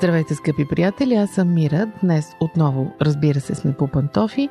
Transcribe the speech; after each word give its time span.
Здравейте, 0.00 0.34
скъпи 0.34 0.64
приятели, 0.64 1.14
аз 1.14 1.30
съм 1.30 1.54
Мира. 1.54 1.86
Днес 2.02 2.32
отново, 2.40 2.92
разбира 3.00 3.40
се, 3.40 3.54
сме 3.54 3.72
по 3.72 3.88
пантофи 3.88 4.48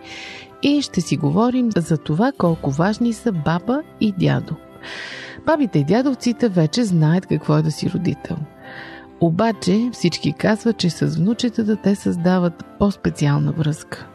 и 0.64 0.82
ще 0.82 1.02
си 1.02 1.18
говорим 1.18 1.70
за 1.78 1.98
това 1.98 2.32
колко 2.38 2.72
важни 2.72 3.14
са 3.14 3.32
баба 3.32 3.82
и 4.02 4.12
дядо. 4.12 4.56
Бабите 5.46 5.80
и 5.80 5.84
дядовците 5.84 6.50
вече 6.50 6.84
знаят 6.84 7.26
какво 7.26 7.58
е 7.58 7.62
да 7.62 7.72
си 7.72 7.90
родител. 7.90 8.38
Обаче 9.22 9.90
всички 9.94 10.34
казват, 10.34 10.78
че 10.78 10.90
с 10.90 11.06
внучетата 11.06 11.76
те 11.76 11.96
създават 11.96 12.66
по-специална 12.80 13.52
връзка. 13.52 14.08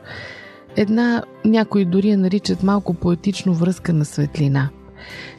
Една, 0.76 1.22
някои 1.44 1.84
дори 1.84 2.08
я 2.10 2.18
наричат 2.18 2.62
малко 2.62 2.94
поетично 2.94 3.54
връзка 3.54 3.92
на 3.92 4.04
светлина. 4.04 4.68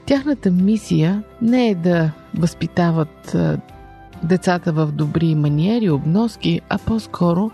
Тяхната 0.05 0.51
мисия 0.51 1.23
не 1.41 1.69
е 1.69 1.75
да 1.75 2.11
възпитават 2.37 3.35
децата 4.25 4.73
в 4.73 4.91
добри 4.91 5.35
маниери, 5.35 5.89
обноски, 5.89 6.61
а 6.69 6.77
по-скоро 6.77 7.51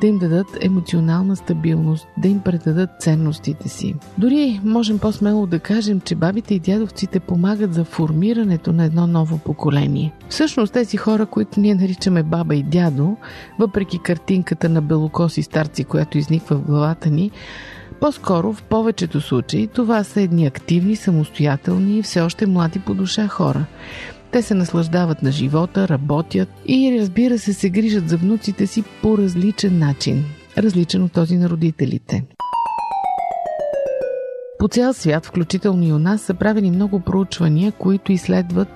да 0.00 0.06
им 0.06 0.18
дадат 0.18 0.46
емоционална 0.60 1.36
стабилност, 1.36 2.08
да 2.18 2.28
им 2.28 2.40
предадат 2.40 2.90
ценностите 3.00 3.68
си. 3.68 3.94
Дори 4.18 4.60
можем 4.64 4.98
по-смело 4.98 5.46
да 5.46 5.58
кажем, 5.58 6.00
че 6.00 6.14
бабите 6.14 6.54
и 6.54 6.58
дядовците 6.58 7.20
помагат 7.20 7.74
за 7.74 7.84
формирането 7.84 8.72
на 8.72 8.84
едно 8.84 9.06
ново 9.06 9.38
поколение. 9.38 10.12
Всъщност 10.28 10.72
тези 10.72 10.96
хора, 10.96 11.26
които 11.26 11.60
ние 11.60 11.74
наричаме 11.74 12.22
баба 12.22 12.56
и 12.56 12.62
дядо, 12.62 13.16
въпреки 13.58 13.98
картинката 13.98 14.68
на 14.68 14.82
белокоси 14.82 15.42
старци, 15.42 15.84
която 15.84 16.18
изниква 16.18 16.56
в 16.56 16.62
главата 16.62 17.10
ни, 17.10 17.30
по-скоро 18.00 18.52
в 18.52 18.62
повечето 18.62 19.20
случаи 19.20 19.66
това 19.66 20.04
са 20.04 20.20
едни 20.20 20.46
активни, 20.46 20.96
самостоятелни 20.96 21.98
и 21.98 22.02
все 22.02 22.20
още 22.20 22.46
млади 22.46 22.78
по 22.78 22.94
душа 22.94 23.28
хора. 23.28 23.64
Те 24.32 24.42
се 24.42 24.54
наслаждават 24.54 25.22
на 25.22 25.32
живота, 25.32 25.88
работят 25.88 26.48
и 26.66 26.98
разбира 27.00 27.38
се 27.38 27.52
се 27.52 27.70
грижат 27.70 28.08
за 28.08 28.16
внуците 28.16 28.66
си 28.66 28.84
по 29.02 29.18
различен 29.18 29.78
начин, 29.78 30.24
различен 30.58 31.02
от 31.02 31.12
този 31.12 31.36
на 31.36 31.50
родителите. 31.50 32.24
По 34.58 34.68
цял 34.68 34.92
свят, 34.92 35.26
включително 35.26 35.84
и 35.84 35.92
у 35.92 35.98
нас, 35.98 36.22
са 36.22 36.34
правени 36.34 36.70
много 36.70 37.00
проучвания, 37.00 37.72
които 37.72 38.12
изследват 38.12 38.68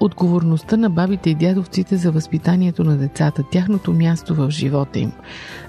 отговорността 0.00 0.76
на 0.76 0.90
бабите 0.90 1.30
и 1.30 1.34
дядовците 1.34 1.96
за 1.96 2.10
възпитанието 2.10 2.84
на 2.84 2.96
децата, 2.96 3.44
тяхното 3.52 3.92
място 3.92 4.34
в 4.34 4.50
живота 4.50 4.98
им. 4.98 5.12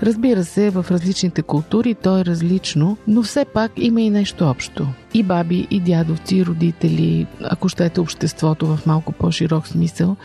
Разбира 0.04 0.44
се, 0.44 0.70
в 0.70 0.86
различните 0.92 1.42
култури 1.42 1.96
то 1.96 2.20
е 2.20 2.26
различно, 2.26 2.98
но 3.08 3.24
все 3.24 3.46
пак 3.46 3.72
има 3.78 4.02
и 4.02 4.10
нещо 4.10 4.46
общо. 4.46 4.88
И 5.14 5.24
баби, 5.24 5.68
и 5.72 5.80
дядовци, 5.80 6.36
и 6.36 6.46
родители, 6.46 7.28
ако 7.42 7.70
щете 7.70 8.02
обществото 8.02 8.76
в 8.76 8.86
малко 8.86 9.12
по-широк 9.12 9.68
смисъл, 9.68 10.16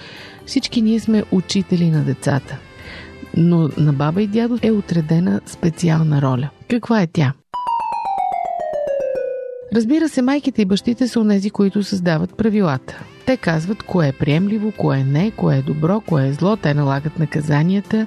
всички 0.47 0.83
ние 0.83 1.01
сме 1.01 1.25
учители 1.31 1.91
на 1.91 2.05
децата. 2.05 2.59
Но 3.37 3.71
на 3.77 3.93
баба 3.93 4.23
и 4.23 4.27
дядо 4.27 4.59
е 4.63 4.71
отредена 4.71 5.41
специална 5.47 6.23
роля. 6.23 6.51
Каква 6.69 7.03
е 7.03 7.07
тя? 7.07 7.33
Разбира 9.75 10.09
се, 10.09 10.23
майките 10.23 10.63
и 10.63 10.65
бащите 10.65 11.09
са 11.09 11.21
онези, 11.21 11.51
които 11.51 11.83
създават 11.83 12.37
правилата. 12.37 13.05
Те 13.27 13.37
казват 13.37 13.83
кое 13.83 14.09
е 14.09 14.13
приемливо, 14.13 14.73
кое 14.79 15.05
не, 15.05 15.31
кое 15.31 15.57
е 15.57 15.63
добро, 15.63 16.01
кое 16.01 16.29
е 16.29 16.33
зло, 16.33 16.57
те 16.57 16.75
налагат 16.75 17.19
наказанията, 17.19 18.07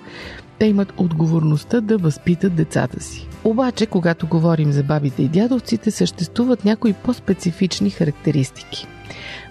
те 0.59 0.65
имат 0.65 0.93
отговорността 0.97 1.81
да 1.81 1.97
възпитат 1.97 2.55
децата 2.55 3.03
си. 3.03 3.27
Обаче, 3.43 3.85
когато 3.85 4.27
говорим 4.27 4.71
за 4.71 4.83
бабите 4.83 5.23
и 5.23 5.27
дядовците, 5.27 5.91
съществуват 5.91 6.65
някои 6.65 6.93
по-специфични 6.93 7.89
характеристики. 7.89 8.87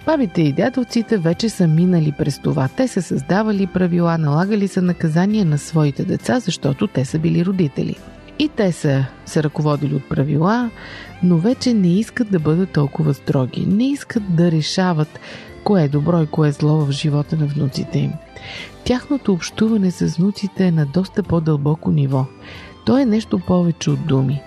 Бабите 0.05 0.41
и 0.41 0.53
дядовците 0.53 1.17
вече 1.17 1.49
са 1.49 1.67
минали 1.67 2.13
през 2.17 2.39
това. 2.41 2.69
Те 2.77 2.87
са 2.87 3.01
създавали 3.01 3.67
правила, 3.67 4.17
налагали 4.17 4.67
са 4.67 4.81
наказания 4.81 5.45
на 5.45 5.57
своите 5.57 6.05
деца, 6.05 6.39
защото 6.39 6.87
те 6.87 7.05
са 7.05 7.19
били 7.19 7.45
родители. 7.45 7.95
И 8.39 8.49
те 8.49 8.71
са 8.71 9.05
се 9.25 9.43
ръководили 9.43 9.95
от 9.95 10.09
правила, 10.09 10.71
но 11.23 11.37
вече 11.37 11.73
не 11.73 11.99
искат 11.99 12.31
да 12.31 12.39
бъдат 12.39 12.71
толкова 12.71 13.13
строги. 13.13 13.65
Не 13.65 13.89
искат 13.89 14.35
да 14.35 14.51
решават 14.51 15.19
кое 15.63 15.83
е 15.83 15.87
добро 15.87 16.21
и 16.21 16.27
кое 16.27 16.49
е 16.49 16.51
зло 16.51 16.77
в 16.77 16.91
живота 16.91 17.35
на 17.35 17.45
внуците 17.45 17.99
им. 17.99 18.11
Тяхното 18.83 19.33
общуване 19.33 19.91
с 19.91 20.05
внуците 20.05 20.65
е 20.65 20.71
на 20.71 20.85
доста 20.85 21.23
по-дълбоко 21.23 21.91
ниво. 21.91 22.25
То 22.85 22.97
е 22.97 23.05
нещо 23.05 23.39
повече 23.39 23.89
от 23.89 24.07
думи. 24.07 24.41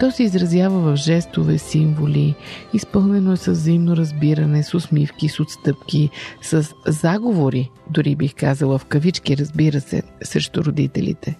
То 0.00 0.10
се 0.10 0.22
изразява 0.22 0.80
в 0.80 0.96
жестове, 0.96 1.58
символи, 1.58 2.34
изпълнено 2.74 3.32
е 3.32 3.36
с 3.36 3.50
взаимно 3.50 3.96
разбиране, 3.96 4.62
с 4.62 4.74
усмивки, 4.74 5.28
с 5.28 5.40
отстъпки, 5.40 6.10
с 6.42 6.74
заговори, 6.86 7.70
дори 7.90 8.16
бих 8.16 8.34
казала 8.34 8.78
в 8.78 8.84
кавички, 8.84 9.36
разбира 9.36 9.80
се, 9.80 10.02
срещу 10.22 10.64
родителите. 10.64 11.36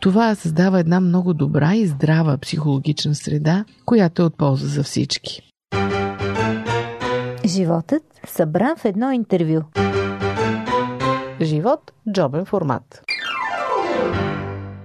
Това 0.00 0.34
създава 0.34 0.80
една 0.80 1.00
много 1.00 1.34
добра 1.34 1.74
и 1.74 1.86
здрава 1.86 2.38
психологична 2.38 3.14
среда, 3.14 3.64
която 3.84 4.22
е 4.22 4.24
от 4.24 4.36
полза 4.36 4.66
за 4.66 4.82
всички. 4.82 5.40
Животът 7.46 8.02
събран 8.26 8.76
в 8.76 8.84
едно 8.84 9.12
интервю. 9.12 9.60
Живот– 11.40 11.92
джобен 12.12 12.44
формат. 12.44 13.02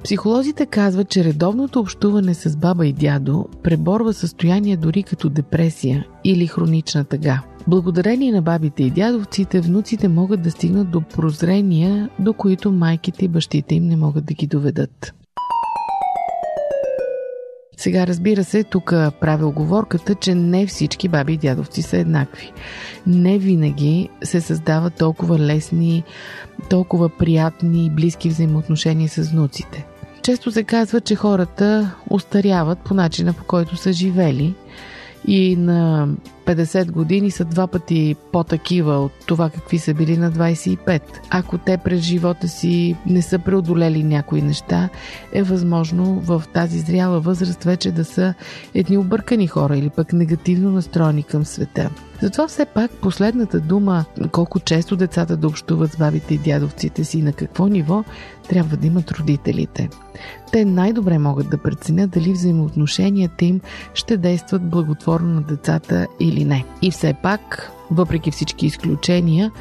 Психолозите 0.03 0.65
казват, 0.65 1.09
че 1.09 1.23
редовното 1.23 1.79
общуване 1.79 2.33
с 2.33 2.57
баба 2.57 2.87
и 2.87 2.93
дядо 2.93 3.45
преборва 3.63 4.13
състояние 4.13 4.77
дори 4.77 5.03
като 5.03 5.29
депресия 5.29 6.05
или 6.23 6.47
хронична 6.47 7.05
тъга. 7.05 7.41
Благодарение 7.67 8.31
на 8.31 8.41
бабите 8.41 8.83
и 8.83 8.91
дядовците, 8.91 9.61
внуците 9.61 10.07
могат 10.07 10.41
да 10.41 10.51
стигнат 10.51 10.91
до 10.91 11.01
прозрения, 11.01 12.09
до 12.19 12.33
които 12.33 12.71
майките 12.71 13.25
и 13.25 13.27
бащите 13.27 13.75
им 13.75 13.87
не 13.87 13.95
могат 13.95 14.25
да 14.25 14.33
ги 14.33 14.47
доведат. 14.47 15.13
Сега 17.77 18.07
разбира 18.07 18.43
се, 18.43 18.63
тук 18.63 18.89
правя 19.21 19.47
оговорката, 19.47 20.15
че 20.15 20.35
не 20.35 20.67
всички 20.67 21.07
баби 21.07 21.33
и 21.33 21.37
дядовци 21.37 21.81
са 21.81 21.97
еднакви. 21.97 22.51
Не 23.07 23.37
винаги 23.37 24.09
се 24.23 24.41
създават 24.41 24.95
толкова 24.95 25.39
лесни, 25.39 26.03
толкова 26.69 27.09
приятни 27.09 27.85
и 27.85 27.89
близки 27.89 28.29
взаимоотношения 28.29 29.09
с 29.09 29.31
внуците. 29.31 29.85
Често 30.23 30.51
се 30.51 30.63
казва, 30.63 31.01
че 31.01 31.15
хората 31.15 31.95
устаряват 32.09 32.79
по 32.79 32.93
начина 32.93 33.33
по 33.33 33.43
който 33.43 33.75
са 33.75 33.93
живели 33.93 34.55
и 35.27 35.55
на 35.55 36.07
50 36.45 36.91
години 36.91 37.31
са 37.31 37.45
два 37.45 37.67
пъти 37.67 38.15
по-такива 38.31 38.93
от 38.93 39.11
това 39.25 39.49
какви 39.49 39.79
са 39.79 39.93
били 39.93 40.17
на 40.17 40.31
25. 40.31 41.01
Ако 41.29 41.57
те 41.57 41.77
през 41.77 42.01
живота 42.01 42.47
си 42.47 42.95
не 43.05 43.21
са 43.21 43.39
преодолели 43.39 44.03
някои 44.03 44.41
неща, 44.41 44.89
е 45.33 45.43
възможно 45.43 46.05
в 46.19 46.43
тази 46.53 46.79
зряла 46.79 47.19
възраст 47.19 47.63
вече 47.63 47.91
да 47.91 48.05
са 48.05 48.33
едни 48.73 48.97
объркани 48.97 49.47
хора 49.47 49.77
или 49.77 49.89
пък 49.89 50.13
негативно 50.13 50.71
настроени 50.71 51.23
към 51.23 51.45
света. 51.45 51.89
Затова 52.21 52.47
все 52.47 52.65
пак 52.65 52.91
последната 52.91 53.59
дума, 53.59 54.05
колко 54.31 54.59
често 54.59 54.95
децата 54.95 55.37
да 55.37 55.47
общуват 55.47 55.91
с 55.91 55.97
бабите 55.97 56.33
и 56.33 56.37
дядовците 56.37 57.03
си 57.03 57.19
и 57.19 57.21
на 57.21 57.33
какво 57.33 57.67
ниво, 57.67 58.03
трябва 58.49 58.77
да 58.77 58.87
имат 58.87 59.11
родителите. 59.11 59.89
Те 60.51 60.65
най-добре 60.65 61.19
могат 61.19 61.49
да 61.49 61.57
преценят 61.57 62.09
дали 62.09 62.31
взаимоотношенията 62.31 63.45
им 63.45 63.61
ще 63.93 64.17
действат 64.17 64.69
благотворно 64.69 65.33
на 65.33 65.41
децата 65.41 66.07
или 66.19 66.34
не. 66.43 66.65
И 66.81 66.91
все 66.91 67.13
пак, 67.23 67.71
въпреки 67.91 68.31
всички 68.31 68.65
изключения, 68.65 69.51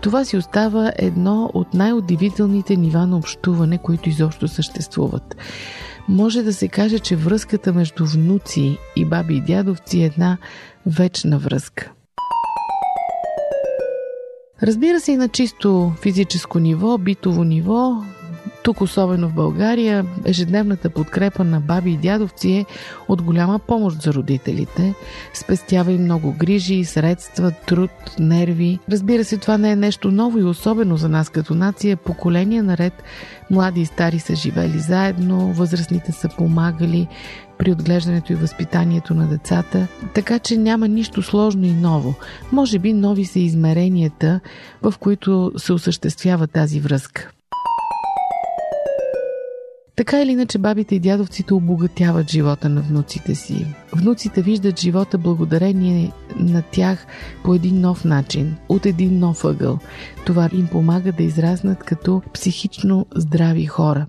това 0.00 0.24
си 0.24 0.36
остава 0.36 0.92
едно 0.96 1.50
от 1.54 1.74
най-удивителните 1.74 2.76
нива 2.76 3.06
на 3.06 3.16
общуване, 3.16 3.78
които 3.78 4.08
изобщо 4.08 4.48
съществуват. 4.48 5.36
Може 6.08 6.42
да 6.42 6.52
се 6.52 6.68
каже, 6.68 6.98
че 6.98 7.16
връзката 7.16 7.72
между 7.72 8.06
внуци 8.06 8.78
и 8.96 9.04
баби 9.04 9.36
и 9.36 9.40
дядовци 9.40 9.98
е 10.00 10.04
една 10.04 10.38
вечна 10.86 11.38
връзка. 11.38 11.90
Разбира 14.62 15.00
се 15.00 15.12
и 15.12 15.16
на 15.16 15.28
чисто 15.28 15.92
физическо 16.02 16.58
ниво, 16.58 16.98
битово 16.98 17.44
ниво, 17.44 18.02
Тук, 18.64 18.80
особено 18.80 19.28
в 19.28 19.34
България, 19.34 20.06
ежедневната 20.24 20.90
подкрепа 20.90 21.44
на 21.44 21.60
баби 21.60 21.90
и 21.90 21.96
дядовци 21.96 22.50
е 22.50 22.66
от 23.08 23.22
голяма 23.22 23.58
помощ 23.58 24.02
за 24.02 24.12
родителите. 24.12 24.94
Спестява 25.34 25.92
и 25.92 25.98
много 25.98 26.32
грижи, 26.32 26.84
средства, 26.84 27.52
труд, 27.66 27.90
нерви. 28.18 28.78
Разбира 28.90 29.24
се, 29.24 29.38
това 29.38 29.58
не 29.58 29.70
е 29.70 29.76
нещо 29.76 30.10
ново 30.10 30.38
и 30.38 30.44
особено 30.44 30.96
за 30.96 31.08
нас 31.08 31.28
като 31.28 31.54
нация. 31.54 31.96
Поколения 31.96 32.62
наред 32.62 33.02
млади 33.50 33.80
и 33.80 33.86
стари 33.86 34.18
са 34.18 34.34
живели 34.34 34.78
заедно, 34.78 35.52
възрастните 35.52 36.12
са 36.12 36.28
помагали 36.36 37.08
при 37.58 37.72
отглеждането 37.72 38.32
и 38.32 38.36
възпитанието 38.36 39.14
на 39.14 39.26
децата, 39.26 39.88
така 40.14 40.38
че 40.38 40.56
няма 40.56 40.88
нищо 40.88 41.22
сложно 41.22 41.64
и 41.64 41.72
ново. 41.72 42.14
Може 42.52 42.78
би 42.78 42.92
нови 42.92 43.24
са 43.24 43.38
измеренията, 43.38 44.40
в 44.82 44.94
които 45.00 45.52
се 45.56 45.72
осъществява 45.72 46.46
тази 46.46 46.80
връзка. 46.80 47.30
Така 49.96 50.22
или 50.22 50.32
иначе, 50.32 50.58
бабите 50.58 50.94
и 50.94 51.00
дядовците 51.00 51.54
обогатяват 51.54 52.30
живота 52.30 52.68
на 52.68 52.80
внуците 52.80 53.34
си. 53.34 53.66
Внуците 53.92 54.42
виждат 54.42 54.80
живота 54.80 55.18
благодарение 55.18 56.12
на 56.36 56.62
тях 56.62 57.06
по 57.44 57.54
един 57.54 57.80
нов 57.80 58.04
начин, 58.04 58.56
от 58.68 58.86
един 58.86 59.18
нов 59.18 59.44
ъгъл. 59.44 59.78
Това 60.26 60.48
им 60.52 60.66
помага 60.66 61.12
да 61.12 61.22
израснат 61.22 61.84
като 61.84 62.22
психично 62.32 63.06
здрави 63.16 63.66
хора. 63.66 64.06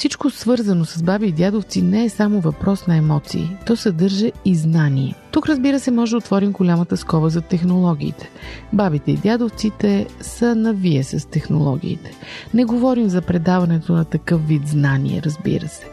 Всичко 0.00 0.30
свързано 0.30 0.84
с 0.84 1.02
баби 1.02 1.26
и 1.26 1.32
дядовци 1.32 1.82
не 1.82 2.04
е 2.04 2.08
само 2.08 2.40
въпрос 2.40 2.86
на 2.86 2.96
емоции, 2.96 3.56
то 3.66 3.76
съдържа 3.76 4.30
и 4.44 4.54
знание. 4.54 5.14
Тук 5.30 5.48
разбира 5.48 5.80
се 5.80 5.90
може 5.90 6.10
да 6.10 6.16
отворим 6.16 6.52
голямата 6.52 6.96
скоба 6.96 7.28
за 7.28 7.40
технологиите. 7.40 8.30
Бабите 8.72 9.10
и 9.10 9.16
дядовците 9.16 10.06
са 10.20 10.54
навие 10.54 11.02
с 11.04 11.28
технологиите. 11.28 12.12
Не 12.54 12.64
говорим 12.64 13.08
за 13.08 13.22
предаването 13.22 13.92
на 13.92 14.04
такъв 14.04 14.48
вид 14.48 14.68
знание, 14.68 15.22
разбира 15.24 15.68
се. 15.68 15.86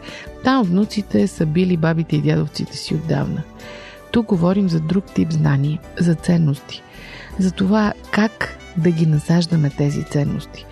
Там 0.44 0.62
внуците 0.62 1.26
са 1.26 1.46
били 1.46 1.76
бабите 1.76 2.16
и 2.16 2.22
дядовците 2.22 2.76
си 2.76 2.94
отдавна. 2.94 3.42
Тук 4.10 4.26
говорим 4.26 4.68
за 4.68 4.80
друг 4.80 5.04
тип 5.04 5.32
знание, 5.32 5.78
за 5.98 6.14
ценности. 6.14 6.82
За 7.38 7.50
това 7.50 7.92
как 8.10 8.58
да 8.78 8.90
ги 8.90 9.06
насаждаме 9.06 9.70
тези 9.70 10.04
ценности. 10.04 10.66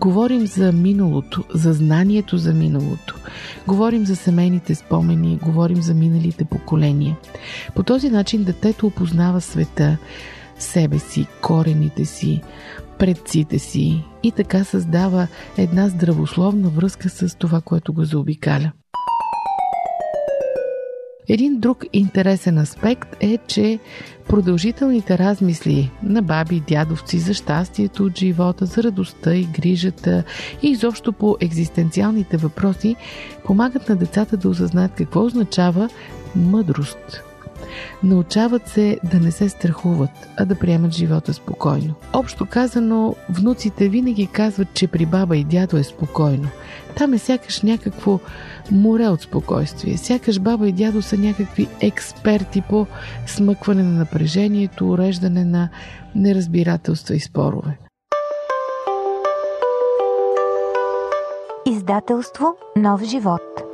Говорим 0.00 0.46
за 0.46 0.72
миналото, 0.72 1.44
за 1.54 1.72
знанието 1.72 2.38
за 2.38 2.54
миналото. 2.54 3.16
Говорим 3.66 4.06
за 4.06 4.16
семейните 4.16 4.74
спомени, 4.74 5.38
говорим 5.42 5.82
за 5.82 5.94
миналите 5.94 6.44
поколения. 6.44 7.16
По 7.74 7.82
този 7.82 8.10
начин 8.10 8.44
детето 8.44 8.86
опознава 8.86 9.40
света, 9.40 9.98
себе 10.58 10.98
си, 10.98 11.26
корените 11.42 12.04
си, 12.04 12.40
предците 12.98 13.58
си 13.58 14.04
и 14.22 14.32
така 14.32 14.64
създава 14.64 15.28
една 15.58 15.88
здравословна 15.88 16.68
връзка 16.68 17.08
с 17.08 17.36
това, 17.38 17.60
което 17.60 17.92
го 17.92 18.04
заобикаля. 18.04 18.72
Един 21.28 21.60
друг 21.60 21.84
интересен 21.92 22.58
аспект 22.58 23.16
е, 23.20 23.38
че 23.46 23.78
продължителните 24.28 25.18
размисли 25.18 25.90
на 26.02 26.22
баби 26.22 26.56
и 26.56 26.60
дядовци 26.60 27.18
за 27.18 27.34
щастието 27.34 28.04
от 28.04 28.18
живота, 28.18 28.66
за 28.66 28.82
радостта 28.82 29.34
и 29.34 29.44
грижата 29.44 30.24
и 30.62 30.68
изобщо 30.68 31.12
по 31.12 31.36
екзистенциалните 31.40 32.36
въпроси 32.36 32.96
помагат 33.44 33.88
на 33.88 33.96
децата 33.96 34.36
да 34.36 34.48
осъзнаят 34.48 34.92
какво 34.94 35.24
означава 35.24 35.88
мъдрост. 36.36 37.31
Научават 38.02 38.68
се 38.68 38.98
да 39.04 39.20
не 39.20 39.30
се 39.30 39.48
страхуват, 39.48 40.10
а 40.36 40.44
да 40.44 40.54
приемат 40.54 40.92
живота 40.92 41.34
спокойно. 41.34 41.94
Общо 42.12 42.46
казано, 42.46 43.14
внуците 43.30 43.88
винаги 43.88 44.26
казват, 44.26 44.68
че 44.74 44.86
при 44.86 45.06
баба 45.06 45.36
и 45.36 45.44
дядо 45.44 45.76
е 45.76 45.82
спокойно. 45.82 46.48
Там 46.96 47.14
е 47.14 47.18
сякаш 47.18 47.62
някакво 47.62 48.18
море 48.70 49.08
от 49.08 49.20
спокойствие. 49.20 49.96
Сякаш 49.96 50.40
баба 50.40 50.68
и 50.68 50.72
дядо 50.72 51.02
са 51.02 51.18
някакви 51.18 51.68
експерти 51.80 52.62
по 52.68 52.86
смъкване 53.26 53.82
на 53.82 53.98
напрежението, 53.98 54.90
уреждане 54.90 55.44
на 55.44 55.68
неразбирателства 56.14 57.14
и 57.14 57.20
спорове. 57.20 57.78
Издателство 61.66 62.46
Нов 62.76 63.04
живот 63.04 63.71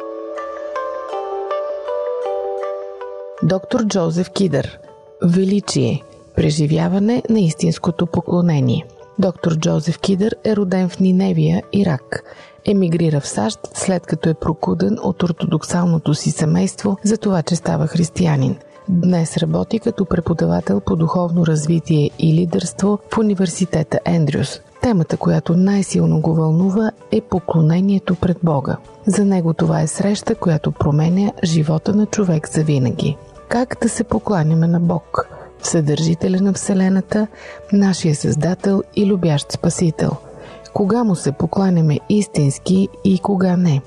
Доктор 3.43 3.87
Джозеф 3.87 4.31
Кидър. 4.31 4.79
Величие. 5.23 6.03
Преживяване 6.37 7.23
на 7.31 7.41
истинското 7.41 8.07
поклонение. 8.07 8.87
Доктор 9.19 9.57
Джозеф 9.57 9.99
Кидър 9.99 10.37
е 10.45 10.57
роден 10.57 10.89
в 10.89 11.01
Ниневия, 11.01 11.63
Ирак. 11.73 12.25
Емигрира 12.65 13.21
в 13.21 13.29
САЩ, 13.29 13.59
след 13.75 14.07
като 14.07 14.29
е 14.29 14.35
прокуден 14.35 14.99
от 15.03 15.23
ортодоксалното 15.23 16.15
си 16.15 16.31
семейство 16.31 16.97
за 17.05 17.19
това, 17.19 17.43
че 17.43 17.57
става 17.57 17.87
християнин. 17.87 18.57
Днес 18.89 19.37
работи 19.37 19.79
като 19.79 20.05
преподавател 20.05 20.81
по 20.81 20.97
духовно 20.97 21.47
развитие 21.47 22.11
и 22.19 22.35
лидерство 22.35 22.99
в 23.15 23.19
университета 23.19 23.99
Ендрюс. 24.05 24.61
Темата, 24.83 25.17
която 25.17 25.57
най-силно 25.57 26.21
го 26.21 26.35
вълнува, 26.35 26.91
е 27.13 27.21
поклонението 27.21 28.15
пред 28.15 28.39
Бога. 28.43 28.77
За 29.07 29.25
него 29.25 29.55
това 29.55 29.81
е 29.81 29.87
среща, 29.87 30.35
която 30.35 30.73
променя 30.73 31.33
живота 31.45 31.95
на 31.95 32.07
човек 32.07 32.49
за 32.49 32.63
винаги. 32.63 33.17
Как 33.49 33.79
да 33.83 33.89
се 33.89 34.05
покланяме 34.05 34.67
на 34.67 34.81
Бог? 34.81 35.29
Съдържителя 35.63 36.41
на 36.41 36.53
Вселената, 36.53 37.27
нашия 37.73 38.15
Създател 38.15 38.83
и 38.97 39.07
любящ 39.07 39.53
Спасител– 39.53 40.11
кога 40.75 41.05
му 41.05 41.15
се 41.15 41.33
покланяме 41.33 41.99
истински 42.09 42.89
и 43.05 43.19
кога 43.19 43.57
не? 43.57 43.83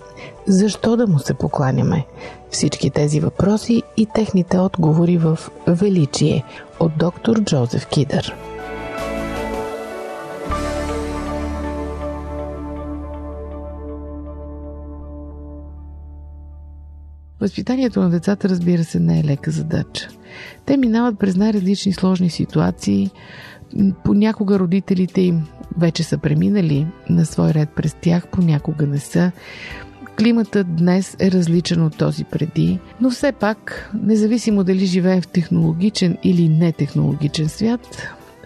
Защо 0.48 0.98
да 0.98 1.08
му 1.08 1.20
се 1.20 1.34
покланяме? 1.34 2.06
Всички 2.50 2.90
тези 2.90 3.20
въпроси 3.20 3.84
и 3.98 4.06
техните 4.06 4.60
отговори 4.60 5.18
в 5.18 5.40
Величие 5.68 6.44
от 6.80 6.92
доктор 6.98 7.44
Джозеф 7.44 7.88
Кидър. 7.88 8.36
Възпитанието 17.42 18.00
на 18.00 18.10
децата, 18.10 18.50
разбира 18.50 18.84
се, 18.84 19.00
не 19.00 19.20
е 19.20 19.24
лека 19.24 19.52
задача. 19.52 20.08
Те 20.66 20.78
минават 20.78 21.20
през 21.20 21.36
най-различни 21.36 21.94
сложни 21.94 22.30
ситуации. 22.30 23.12
Понякога 24.04 24.60
родителите 24.60 25.22
им 25.22 25.48
вече 25.78 26.04
са 26.04 26.18
преминали 26.18 26.88
на 27.10 27.26
свой 27.26 27.50
ред 27.50 27.70
през 27.70 27.96
тях, 28.02 28.28
понякога 28.28 28.88
не 28.88 29.00
са. 29.00 29.32
Климатът 30.20 30.76
днес 30.76 31.18
е 31.20 31.32
различен 31.32 31.82
от 31.82 31.98
този 31.98 32.24
преди, 32.24 32.80
но 33.02 33.10
все 33.10 33.32
пак, 33.32 33.92
независимо 34.04 34.64
дали 34.64 34.86
живеем 34.86 35.22
в 35.22 35.28
технологичен 35.28 36.18
или 36.24 36.50
нетехнологичен 36.50 37.50
свят, 37.50 37.80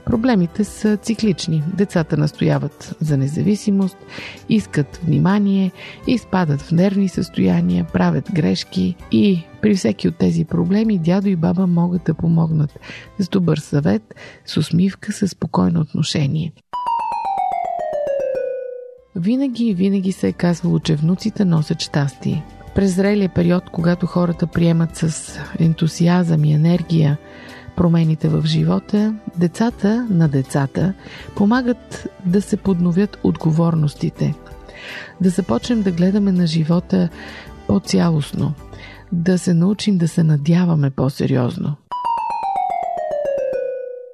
Проблемите 0.05 0.63
са 0.63 0.97
циклични. 0.97 1.63
Децата 1.73 2.17
настояват 2.17 2.95
за 3.01 3.17
независимост, 3.17 3.97
искат 4.49 4.99
внимание, 5.03 5.71
изпадат 6.07 6.61
в 6.61 6.71
нервни 6.71 7.09
състояния, 7.09 7.87
правят 7.93 8.31
грешки 8.33 8.95
и 9.11 9.43
при 9.61 9.75
всеки 9.75 10.07
от 10.07 10.15
тези 10.15 10.45
проблеми 10.45 10.99
дядо 10.99 11.27
и 11.27 11.35
баба 11.35 11.67
могат 11.67 12.03
да 12.03 12.13
помогнат 12.13 12.79
с 13.19 13.29
добър 13.29 13.57
съвет, 13.57 14.15
с 14.45 14.57
усмивка, 14.57 15.11
с 15.11 15.27
спокойно 15.27 15.81
отношение. 15.81 16.53
Винаги 19.15 19.65
и 19.65 19.73
винаги 19.73 20.11
се 20.11 20.27
е 20.27 20.33
казвало, 20.33 20.79
че 20.79 20.95
внуците 20.95 21.45
носят 21.45 21.81
щастие. 21.81 22.45
През 22.75 22.95
зрелия 22.95 23.29
период, 23.29 23.63
когато 23.69 24.07
хората 24.07 24.47
приемат 24.47 24.95
с 24.95 25.39
ентусиазъм 25.59 26.45
и 26.45 26.53
енергия 26.53 27.17
промените 27.75 28.29
в 28.29 28.45
живота, 28.45 29.15
децата 29.37 30.07
на 30.09 30.27
децата 30.27 30.93
помагат 31.35 32.07
да 32.25 32.41
се 32.41 32.57
подновят 32.57 33.17
отговорностите, 33.23 34.33
да 35.21 35.29
започнем 35.29 35.81
да 35.81 35.91
гледаме 35.91 36.31
на 36.31 36.47
живота 36.47 37.09
по-цялостно, 37.67 38.53
да 39.11 39.37
се 39.37 39.53
научим 39.53 39.97
да 39.97 40.07
се 40.07 40.23
надяваме 40.23 40.89
по-сериозно. 40.89 41.75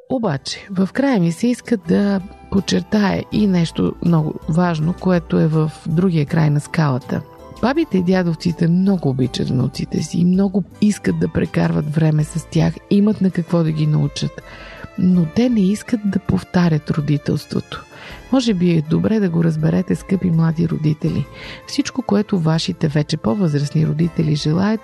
Обаче, 0.09 0.67
в 0.71 0.89
края 0.93 1.19
ми 1.19 1.31
се 1.31 1.47
иска 1.47 1.77
да 1.77 2.21
подчертая 2.51 3.23
и 3.31 3.47
нещо 3.47 3.93
много 4.05 4.33
важно, 4.49 4.93
което 4.93 5.39
е 5.39 5.47
в 5.47 5.71
другия 5.87 6.25
край 6.25 6.49
на 6.49 6.59
скалата. 6.59 7.21
Бабите 7.61 7.97
и 7.97 8.03
дядовците 8.03 8.67
много 8.67 9.09
обичат 9.09 9.49
внуците 9.49 10.03
си 10.03 10.17
и 10.17 10.25
много 10.25 10.63
искат 10.81 11.19
да 11.19 11.27
прекарват 11.27 11.95
време 11.95 12.23
с 12.23 12.47
тях, 12.51 12.73
имат 12.89 13.21
на 13.21 13.31
какво 13.31 13.63
да 13.63 13.71
ги 13.71 13.87
научат. 13.87 14.41
Но 14.97 15.25
те 15.25 15.49
не 15.49 15.61
искат 15.61 15.99
да 16.05 16.19
повтарят 16.19 16.91
родителството. 16.91 17.85
Може 18.31 18.53
би 18.53 18.71
е 18.71 18.81
добре 18.89 19.19
да 19.19 19.29
го 19.29 19.43
разберете, 19.43 19.95
скъпи 19.95 20.31
млади 20.31 20.69
родители. 20.69 21.25
Всичко, 21.67 22.01
което 22.01 22.39
вашите 22.39 22.87
вече 22.87 23.17
по-възрастни 23.17 23.87
родители 23.87 24.35
желаят, 24.35 24.81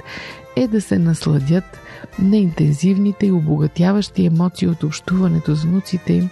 е 0.56 0.68
да 0.68 0.82
се 0.82 1.00
насладят 1.00 1.80
на 2.20 2.38
интензивните 2.38 3.26
и 3.26 3.32
обогатяващи 3.32 4.26
емоции 4.26 4.68
от 4.68 4.84
общуването 4.84 5.56
с 5.56 5.64
внуците 5.64 6.14
им 6.14 6.30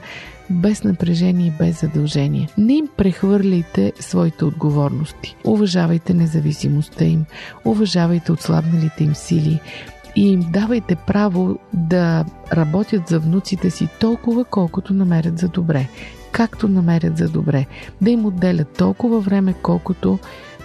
без 0.49 0.83
напрежение 0.83 1.47
и 1.47 1.63
без 1.63 1.81
задължение. 1.81 2.49
Не 2.57 2.73
им 2.73 2.87
прехвърляйте 2.97 3.93
своите 3.99 4.45
отговорности. 4.45 5.35
Уважавайте 5.43 6.13
независимостта 6.13 7.05
им, 7.05 7.25
уважавайте 7.65 8.31
отслабналите 8.31 9.03
им 9.03 9.15
сили, 9.15 9.59
и 10.15 10.31
им 10.31 10.45
давайте 10.49 10.95
право 10.95 11.59
да 11.73 12.25
работят 12.53 13.07
за 13.07 13.19
внуците 13.19 13.69
си 13.69 13.87
толкова, 13.99 14.45
колкото 14.45 14.93
намерят 14.93 15.39
за 15.39 15.47
добре. 15.47 15.87
Както 16.31 16.67
намерят 16.67 17.17
за 17.17 17.29
добре. 17.29 17.65
Да 18.01 18.11
им 18.11 18.25
отделят 18.25 18.77
толкова 18.77 19.19
време, 19.19 19.53
колкото 19.61 20.19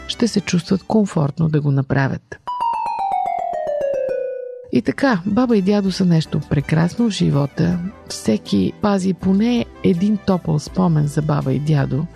ще 0.09 0.29
се 0.29 0.41
чувстват 0.41 0.83
комфортно 0.83 1.49
да 1.49 1.61
го 1.61 1.71
направят. 1.71 2.41
И 4.73 4.83
така, 4.83 5.21
баба 5.27 5.57
и 5.57 5.63
дядо 5.63 5.93
са 5.93 6.05
нещо 6.05 6.41
прекрасно 6.51 7.11
в 7.11 7.13
живота. 7.13 7.79
Всеки 8.09 8.73
пази 8.83 9.15
поне 9.15 9.65
един 9.85 10.17
топъл 10.27 10.59
спомен 10.59 11.07
за 11.07 11.23
баба 11.23 11.53
и 11.53 11.59
дядо. 11.59 12.07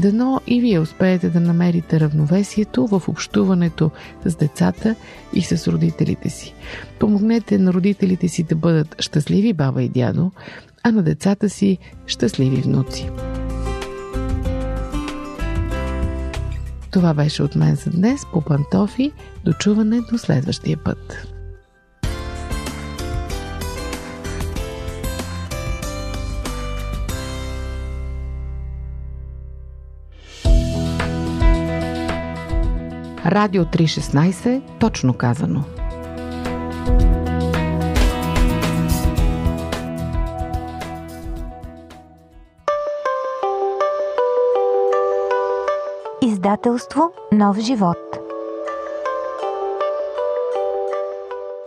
Дано 0.00 0.40
и 0.46 0.60
вие 0.60 0.80
успеете 0.80 1.30
да 1.30 1.40
намерите 1.40 2.00
равновесието 2.00 2.86
в 2.86 3.02
общуването 3.08 3.90
с 4.24 4.36
децата 4.36 4.94
и 5.32 5.42
с 5.42 5.68
родителите 5.68 6.30
си. 6.30 6.54
Помогнете 6.98 7.58
на 7.58 7.72
родителите 7.72 8.28
си 8.28 8.42
да 8.42 8.54
бъдат 8.54 8.96
щастливи 8.98 9.52
баба 9.52 9.82
и 9.82 9.88
дядо, 9.88 10.30
а 10.82 10.92
на 10.92 11.02
децата 11.02 11.50
си 11.50 11.78
щастливи 12.06 12.56
внуци. 12.56 13.10
Това 16.90 17.14
беше 17.14 17.42
от 17.42 17.56
мен 17.56 17.74
за 17.76 17.90
днес 17.90 18.20
по 18.32 18.40
пантофи. 18.40 19.12
Дочуване 19.44 20.00
до 20.12 20.18
следващия 20.18 20.78
път. 20.84 21.28
Радио 33.26 33.64
316, 33.64 34.62
точно 34.78 35.14
казано. 35.14 35.64
Издателство 46.22 47.10
Нов 47.32 47.58
живот 47.58 47.96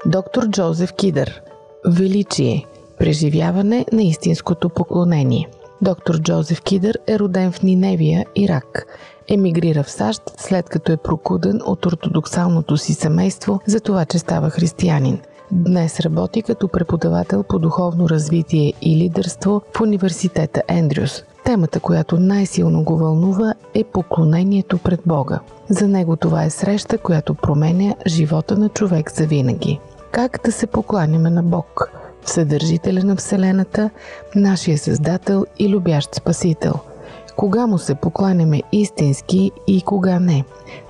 Доктор 0.05 0.48
Джозеф 0.48 0.93
Кидър. 0.93 1.41
Величие. 1.88 2.65
Преживяване 2.98 3.86
на 3.93 4.03
истинското 4.03 4.70
поклонение 4.70 5.48
Доктор 5.81 6.19
Джозеф 6.19 6.61
Кидър 6.61 6.97
е 7.07 7.19
роден 7.19 7.51
в 7.51 7.63
Ниневия, 7.63 8.25
Ирак– 8.35 8.85
емигрира 9.27 9.83
в 9.83 9.91
САЩ, 9.91 10.21
след 10.38 10.69
като 10.69 10.91
е 10.91 10.97
прокуден 10.97 11.59
от 11.65 11.85
ортодоксалното 11.85 12.77
си 12.77 12.93
семейство 12.93 13.59
за 13.65 13.79
това, 13.79 14.05
че 14.05 14.19
става 14.19 14.50
християнин. 14.50 15.19
Днес 15.51 16.00
работи 16.00 16.41
като 16.41 16.67
преподавател 16.67 17.43
по 17.43 17.59
духовно 17.59 18.09
развитие 18.09 18.73
и 18.81 18.97
лидерство 18.97 19.61
в 19.77 19.81
университета 19.81 20.61
Ендрюс. 20.67 21.23
Темата, 21.43 21.79
която 21.79 22.19
най-силно 22.19 22.83
го 22.83 22.97
вълнува, 22.97 23.53
е 23.73 23.83
поклонението 23.83 24.77
пред 24.77 25.01
Бога. 25.05 25.39
За 25.69 25.88
него 25.88 26.15
това 26.15 26.43
е 26.43 26.50
среща, 26.50 26.97
която 26.97 27.35
променя 27.35 27.95
живота 28.07 28.57
на 28.57 28.69
човек 28.69 29.11
за 29.11 29.25
винаги. 29.25 29.79
Как 30.11 30.39
да 30.45 30.51
се 30.51 30.67
покланяме 30.67 31.29
на 31.29 31.43
Бог? 31.43 31.91
Вседържителя 32.31 33.03
на 33.03 33.15
Вселената, 33.15 33.89
нашия 34.35 34.77
Създател 34.77 35.45
и 35.59 35.69
любящ 35.69 36.15
Спасител– 36.15 36.73
кога 37.35 37.67
му 37.67 37.77
се 37.77 37.95
покланяме 37.95 38.61
истински 38.71 39.51
и 39.67 39.81
кога 39.81 40.19
не? 40.19 40.45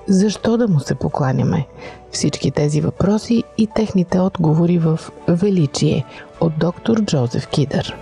Защо 0.08 0.56
да 0.56 0.68
му 0.68 0.80
се 0.80 0.94
покланяме? 0.94 1.66
Всички 2.10 2.50
тези 2.50 2.80
въпроси 2.80 3.44
и 3.58 3.66
техните 3.74 4.20
отговори 4.20 4.78
в 4.78 5.00
Величие 5.28 6.04
от 6.40 6.58
доктор 6.58 7.04
Джозеф 7.04 7.46
Кидър. 7.46 7.96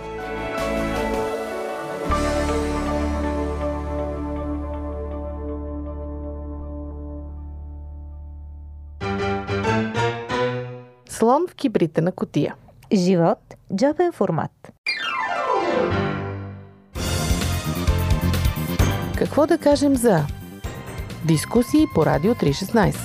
Слон 11.09 11.45
в 11.49 11.55
кибрите 11.55 12.01
на 12.01 12.11
котия. 12.11 12.55
Живот– 12.93 13.39
джобен 13.75 14.11
формат. 14.11 14.51
Какво 19.17 19.47
да 19.47 19.57
кажем 19.57 19.95
за 19.95 20.25
дискусии 21.25 21.85
по 21.95 22.05
Радио 22.05 22.33
316? 22.33 22.95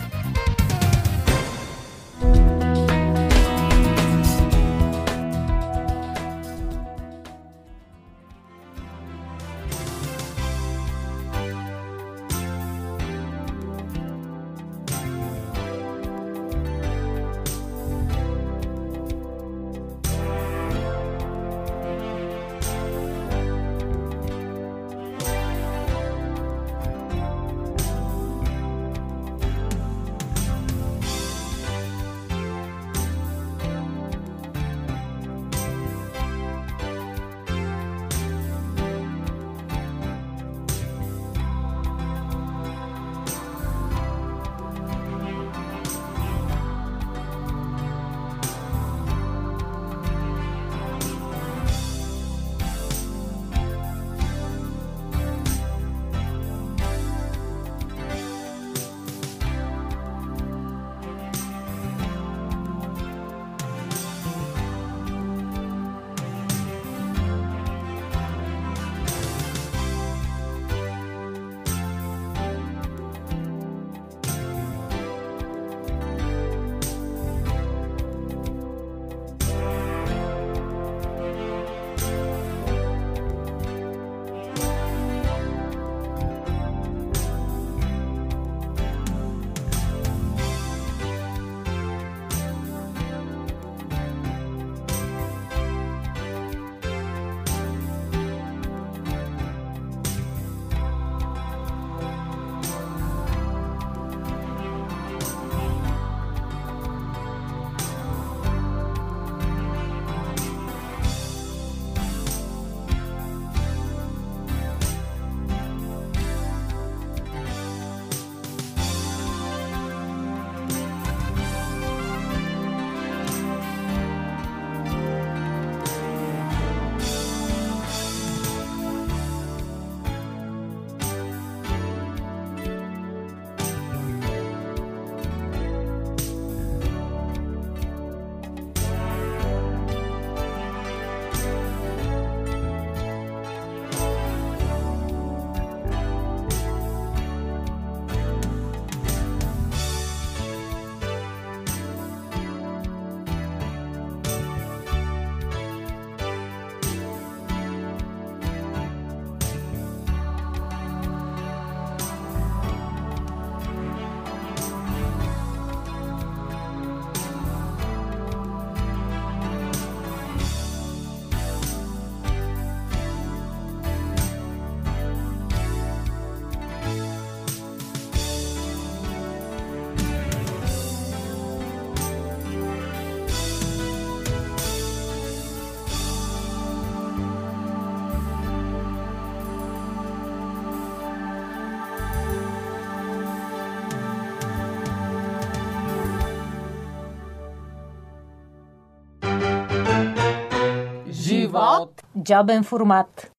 Джобен 202.26 202.64
формат. 202.64 203.30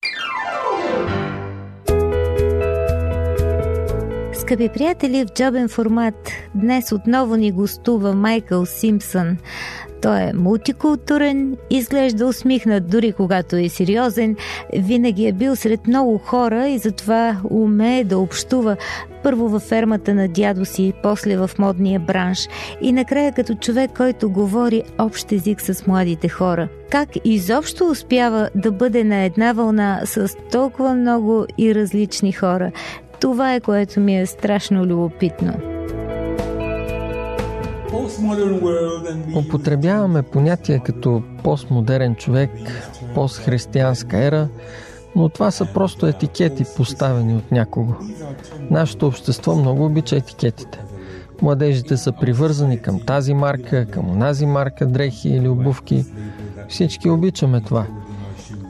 Скъпи 4.34 4.70
приятели, 4.70 5.26
в 5.26 5.34
джобен 5.34 5.70
формат 5.70 6.32
днес 6.56 6.92
отново 6.92 7.36
ни 7.36 7.52
гостува 7.52 8.14
Майкъл 8.14 8.66
Симпсън. 8.66 9.38
Той 10.02 10.22
е 10.22 10.34
мултикултурен, 10.34 11.58
изглежда 11.70 12.26
усмихнат 12.26 12.90
дори 12.90 13.12
когато 13.12 13.56
е 13.56 13.70
сериозен, 13.70 14.36
винаги 14.74 15.28
е 15.28 15.34
бил 15.34 15.56
сред 15.56 15.88
много 15.88 16.18
хора 16.18 16.68
и 16.68 16.78
затова 16.78 17.38
умее 17.50 18.04
да 18.04 18.18
общува 18.18 18.78
първо 19.24 19.50
във 19.50 19.62
фермата 19.62 20.16
на 20.16 20.28
дядо 20.28 20.66
си, 20.66 20.94
после 21.04 21.38
в 21.38 21.50
модния 21.60 22.00
бранш 22.00 22.48
и 22.82 22.92
накрая 22.92 23.32
като 23.32 23.56
човек, 23.56 23.92
който 23.98 24.30
говори 24.30 24.84
общ 24.98 25.32
език 25.32 25.62
с 25.62 25.88
младите 25.88 26.30
хора. 26.30 26.68
Как 26.90 27.10
изобщо 27.26 27.88
успява 27.88 28.50
да 28.56 28.72
бъде 28.72 29.04
на 29.04 29.16
една 29.24 29.54
вълна 29.54 30.02
с 30.06 30.30
толкова 30.52 30.94
много 30.94 31.46
и 31.58 31.76
различни 31.76 32.32
хора? 32.32 32.72
Това 33.20 33.54
е 33.54 33.60
което 33.60 34.00
ми 34.00 34.20
е 34.20 34.26
страшно 34.26 34.86
любопитно. 34.86 35.77
Употребяваме 39.36 40.22
понятия 40.22 40.80
като 40.84 41.24
постмодерен 41.44 42.16
човек, 42.16 42.52
постхристиянска 43.16 44.18
ера, 44.18 44.48
но 45.16 45.30
това 45.30 45.52
са 45.52 45.66
просто 45.74 46.08
етикети, 46.08 46.66
поставени 46.78 47.36
от 47.36 47.52
някого. 47.52 47.94
Нашето 48.72 49.08
общество 49.08 49.56
много 49.56 49.86
обича 49.86 50.16
етикетите. 50.16 50.84
Младежите 51.42 51.98
са 51.98 52.12
привързани 52.12 52.82
към 52.82 53.00
тази 53.00 53.34
марка, 53.34 53.86
към 53.86 54.10
онази 54.10 54.46
марка, 54.46 54.88
дрехи 54.88 55.30
или 55.30 55.48
обувки. 55.48 56.06
Всички 56.70 57.10
обичаме 57.10 57.62
това. 57.62 57.86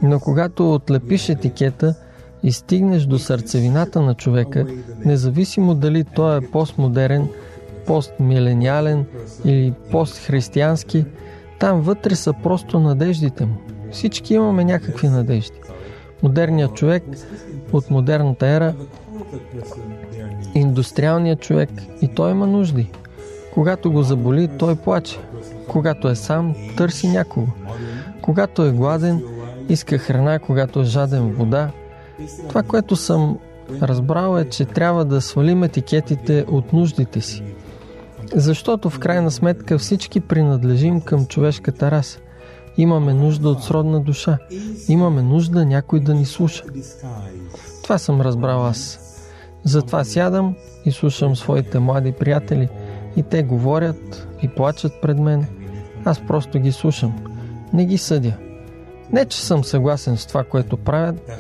Но 0.01 0.20
когато 0.20 0.74
отлепиш 0.74 1.29
етикета 1.29 1.96
и 2.44 2.51
стигнеш 2.51 3.03
до 3.03 3.20
сърцевината 3.20 4.01
на 4.01 4.13
човека, 4.13 4.65
независимо 5.06 5.75
дали 5.75 6.03
той 6.03 6.38
е 6.38 6.41
постмодерен– 6.51 7.27
постмилениален 7.88 9.06
или 9.46 9.74
постхристиянски, 9.91 11.06
там 11.60 11.82
вътре 11.82 12.15
са 12.15 12.34
просто 12.44 12.79
надеждите 12.79 13.46
му. 13.46 13.56
Всички 13.91 14.34
имаме 14.34 14.63
някакви 14.63 15.08
надежди. 15.08 15.60
Модерният 16.23 16.76
човек 16.76 17.04
от 17.73 17.89
модерната 17.89 18.47
ера, 18.47 18.73
индустриалният 20.56 21.41
човек 21.41 21.69
и 22.02 22.08
той 22.08 22.32
има 22.32 22.47
нужди. 22.47 22.91
Когато 23.54 23.91
го 23.91 24.04
заболи, 24.04 24.50
той 24.60 24.76
плаче. 24.76 25.19
Когато 25.67 26.10
е 26.10 26.15
сам, 26.15 26.56
търси 26.78 27.08
някого. 27.08 27.47
Когато 28.21 28.65
е 28.65 28.71
гладен, 28.71 29.23
иска 29.69 29.97
храна, 29.97 30.39
когато 30.39 30.80
е 30.80 30.84
жаден 30.84 31.32
вода. 31.32 31.71
Това, 32.50 32.63
което 32.63 32.95
съм 32.95 33.38
разбрал 33.82 34.38
е, 34.38 34.50
че 34.50 34.65
трябва 34.65 35.06
да 35.06 35.21
свалим 35.21 35.63
етикетите 35.63 36.45
от 36.47 36.73
нуждите 36.73 37.21
си. 37.21 37.43
Защото 38.36 38.90
в 38.90 39.00
крайна 39.00 39.32
сметка 39.32 39.78
всички 39.78 40.20
принадлежим 40.20 41.02
към 41.02 41.26
човешката 41.26 41.92
раса. 41.92 42.20
Имаме 42.78 43.13
нужда 43.13 43.50
от 43.50 43.63
сродна 43.63 44.00
душа. 44.00 44.38
Имаме 44.88 45.22
нужда 45.22 45.66
някой 45.66 46.00
да 46.00 46.13
ни 46.13 46.26
слуша. 46.26 46.63
Това 47.84 47.98
съм 47.98 48.22
разбрал 48.22 48.66
аз. 48.66 49.00
Затова 49.63 50.04
сядам 50.04 50.56
и 50.86 50.92
слушам 50.92 51.36
своите 51.36 51.80
млади 51.80 52.12
приятели. 52.12 52.70
И 53.16 53.24
те 53.24 53.44
говорят 53.44 54.28
и 54.42 54.48
плачат 54.48 54.94
пред 55.02 55.20
мен. 55.20 55.46
Аз 56.06 56.22
просто 56.28 56.60
ги 56.60 56.72
слушам. 56.72 57.26
Не 57.74 57.86
ги 57.86 57.98
съдя. 57.98 58.34
Не, 59.12 59.26
че 59.26 59.42
съм 59.42 59.63
съгласен 59.63 60.18
с 60.18 60.26
това, 60.26 60.44
което 60.44 60.78
правят, 60.78 61.32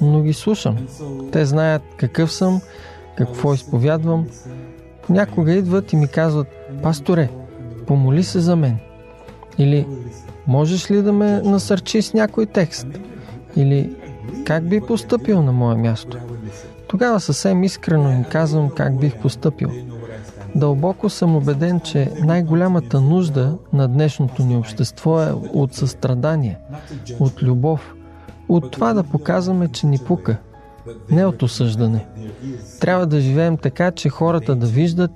но 0.00 0.22
ги 0.22 0.32
слушам. 0.32 0.88
Те 1.32 1.44
знаят 1.44 1.82
какъв 1.96 2.32
съм, 2.32 2.60
какво 3.16 3.54
изповядвам 3.54 4.26
Някога 5.10 5.52
идват 5.52 5.92
и 5.92 5.96
ми 5.96 6.08
казват, 6.08 6.46
пасторе, 6.82 7.28
помоли 7.86 8.22
се 8.22 8.40
за 8.40 8.56
мен. 8.56 8.78
Или 9.58 9.86
можеш 10.46 10.90
ли 10.90 11.02
да 11.02 11.12
ме 11.12 11.42
насърчи 11.42 12.02
с 12.02 12.14
някой 12.14 12.46
текст? 12.46 12.86
Или 13.56 13.96
как 14.44 14.68
би 14.68 14.80
поступил 14.80 15.42
на 15.42 15.52
мое 15.52 15.74
място? 15.74 16.18
Тогава 16.88 17.20
съвсем 17.20 17.64
искрено 17.64 18.10
им 18.10 18.24
казвам 18.24 18.70
как 18.70 18.98
бих 18.98 19.16
поступил. 19.16 19.70
Дълбоко 20.54 21.10
съм 21.10 21.36
убеден, 21.36 21.80
че 21.80 22.10
най-голямата 22.24 23.00
нужда 23.00 23.58
на 23.72 23.88
днешното 23.88 24.44
ни 24.44 24.56
общество 24.56 25.22
е 25.22 25.32
от 25.52 25.74
състрадание, 25.74 26.58
от 27.20 27.42
любов, 27.42 27.94
от 28.48 28.70
това 28.70 28.94
да 28.94 29.02
показваме, 29.02 29.68
че 29.68 29.86
ни 29.86 29.98
пука– 29.98 30.36
не 31.10 31.26
от 31.26 31.42
осъждане. 31.42 32.06
Трябва 32.80 33.06
да 33.06 33.20
живеем 33.20 33.56
така, 33.56 33.90
че 33.90 34.08
хората 34.08 34.54
да 34.54 34.66
виждат, 34.66 35.10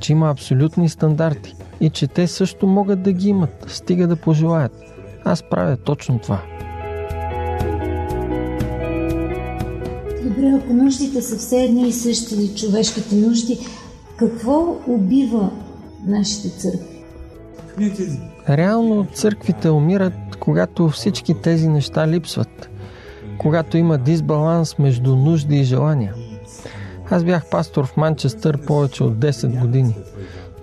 че 0.00 0.12
има 0.12 0.30
абсолютни 0.30 0.88
стандарти 0.88 1.54
и 1.80 1.90
че 1.90 2.06
те 2.06 2.26
също 2.26 2.66
могат 2.66 3.02
да 3.02 3.12
ги 3.12 3.28
имат, 3.28 3.64
стига 3.68 4.06
да 4.06 4.16
пожелаят. 4.16 4.72
Аз 5.24 5.42
правя 5.42 5.76
точно 5.76 6.18
това. 6.18 6.42
Добре, 10.24 10.60
ако 10.62 10.72
нуждите 10.72 11.22
са 11.22 11.38
все 11.38 11.64
едни 11.64 11.88
и 11.88 11.92
същи 11.92 12.54
човешките 12.54 13.14
нужди, 13.14 13.58
какво 14.16 14.76
убива 14.86 15.50
нашите 16.06 16.48
църкви? 16.48 17.00
Реално 18.48 19.06
църквите 19.14 19.70
умират, 19.70 20.12
когато 20.40 20.88
всички 20.88 21.34
тези 21.34 21.68
неща 21.68 22.08
липсват 22.08 22.70
когато 23.40 23.76
има 23.76 23.98
дисбаланс 23.98 24.78
между 24.78 25.16
нужди 25.16 25.56
и 25.56 25.64
желания. 25.64 26.14
Аз 27.10 27.24
бях 27.24 27.50
пастор 27.50 27.86
в 27.86 27.96
Манчестър 27.96 28.66
повече 28.66 29.04
от 29.04 29.14
10 29.14 29.60
години. 29.60 29.96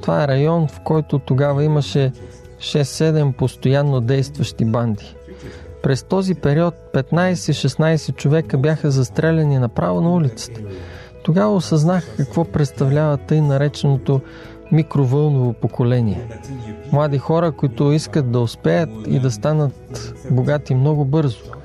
Това 0.01 0.23
е 0.23 0.27
район, 0.27 0.67
в 0.67 0.79
който 0.79 1.19
тогава 1.19 1.63
имаше 1.63 2.11
6-7 2.59 3.31
постоянно 3.31 4.01
действащи 4.01 4.65
банди. 4.65 5.15
През 5.83 6.03
този 6.03 6.35
период 6.35 6.73
15-16 6.93 8.15
човека 8.15 8.57
бяха 8.57 8.91
застреляни 8.91 9.59
направо 9.59 10.01
на 10.01 10.13
улицата. 10.13 10.61
Тогава 11.23 11.55
осъзнах 11.55 12.15
какво 12.17 12.45
представлява 12.45 13.17
тъй 13.17 13.41
нареченото 13.41 14.21
микровълново 14.71 15.53
поколение. 15.53 16.27
Млади 16.91 17.17
хора, 17.17 17.51
които 17.51 17.91
искат 17.91 18.31
да 18.31 18.39
успеят 18.39 18.89
и 19.07 19.19
да 19.19 19.31
станат 19.31 20.13
богати 20.31 20.75
много 20.75 21.05
бързо– 21.05 21.39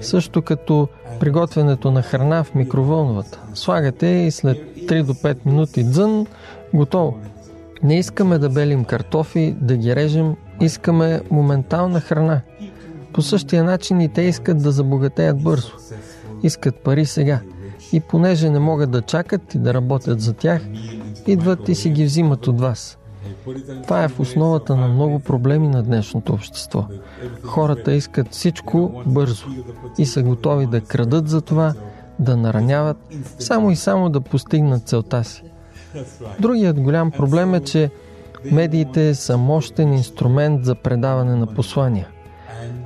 също 0.00 0.42
като 0.42 0.88
приготвянето 1.20 1.90
на 1.90 2.02
храна 2.02 2.44
в 2.44 2.54
микровълновата. 2.54 3.40
Слагате 3.54 4.06
и 4.06 4.30
след 4.30 4.56
3 4.56 5.02
до 5.02 5.14
5 5.14 5.46
минути 5.46 5.84
дзън, 5.84 6.26
готово. 6.74 7.18
Не 7.82 7.98
искаме 7.98 8.38
да 8.38 8.48
белим 8.48 8.84
картофи, 8.84 9.56
да 9.60 9.76
ги 9.76 9.96
режем, 9.96 10.36
искаме 10.60 11.20
моментална 11.30 12.00
храна. 12.00 12.40
По 13.12 13.22
същия 13.22 13.64
начин 13.64 14.00
и 14.00 14.08
те 14.08 14.22
искат 14.22 14.62
да 14.62 14.72
забогатеят 14.72 15.42
бързо. 15.42 15.72
Искат 16.42 16.76
пари 16.76 17.06
сега. 17.06 17.40
И 17.92 18.00
понеже 18.00 18.50
не 18.50 18.58
могат 18.58 18.90
да 18.90 19.02
чакат 19.02 19.54
и 19.54 19.58
да 19.58 19.74
работят 19.74 20.20
за 20.20 20.32
тях, 20.32 20.62
идват 21.26 21.68
и 21.68 21.74
си 21.74 21.90
ги 21.90 22.04
взимат 22.04 22.46
от 22.46 22.60
вас. 22.60 22.97
Това 23.82 24.04
е 24.04 24.08
в 24.08 24.20
основата 24.20 24.76
на 24.76 24.88
много 24.88 25.18
проблеми 25.18 25.68
на 25.68 25.82
днешното 25.82 26.32
общество. 26.32 26.84
Хората 27.42 27.92
искат 27.92 28.32
всичко 28.32 29.02
бързо 29.06 29.46
и 29.98 30.06
са 30.06 30.22
готови 30.22 30.66
да 30.66 30.80
крадат 30.80 31.28
за 31.28 31.40
това, 31.40 31.74
да 32.18 32.36
нараняват, 32.36 32.96
само 33.38 33.70
и 33.70 33.76
само 33.76 34.10
да 34.10 34.20
постигнат 34.20 34.88
целта 34.88 35.24
си. 35.24 35.42
Другият 36.40 36.80
голям 36.80 37.10
проблем 37.10 37.54
е, 37.54 37.60
че 37.60 37.90
медиите 38.52 39.14
са 39.14 39.36
мощен 39.36 39.92
инструмент 39.92 40.64
за 40.64 40.74
предаване 40.74 41.34
на 41.36 41.46
послания, 41.46 42.08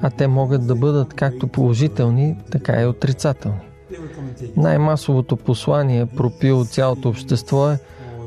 а 0.02 0.10
те 0.10 0.28
могат 0.28 0.66
да 0.66 0.74
бъдат 0.74 1.14
както 1.14 1.48
положителни, 1.48 2.36
така 2.50 2.82
и 2.82 2.86
отрицателни. 2.86 3.60
Най-масовото 4.56 5.36
послание, 5.36 6.06
пропил 6.06 6.64
цялото 6.64 7.08
общество 7.08 7.70
е 7.70 7.78